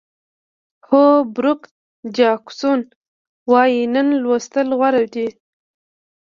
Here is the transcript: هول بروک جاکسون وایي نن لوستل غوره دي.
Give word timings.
هول 0.87 1.13
بروک 1.35 1.61
جاکسون 2.17 2.79
وایي 3.51 3.81
نن 3.93 4.07
لوستل 4.23 4.67
غوره 4.79 5.03
دي. 5.13 5.27